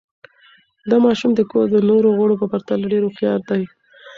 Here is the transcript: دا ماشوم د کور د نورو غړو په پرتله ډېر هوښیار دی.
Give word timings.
دا 0.89 0.97
ماشوم 1.05 1.31
د 1.35 1.41
کور 1.51 1.65
د 1.71 1.77
نورو 1.89 2.09
غړو 2.17 2.35
په 2.41 2.45
پرتله 2.51 2.85
ډېر 2.91 3.01
هوښیار 3.05 3.39
دی. 3.49 3.63